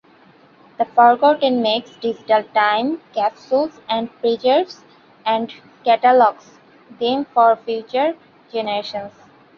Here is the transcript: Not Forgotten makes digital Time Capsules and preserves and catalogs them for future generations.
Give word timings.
Not 0.79 0.87
Forgotten 0.95 1.61
makes 1.61 1.91
digital 1.97 2.41
Time 2.55 2.99
Capsules 3.13 3.79
and 3.87 4.09
preserves 4.19 4.83
and 5.27 5.53
catalogs 5.85 6.57
them 6.99 7.25
for 7.25 7.55
future 7.55 8.15
generations. 8.51 9.13